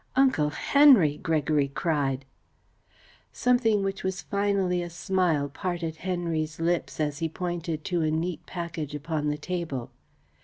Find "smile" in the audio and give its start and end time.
4.89-5.47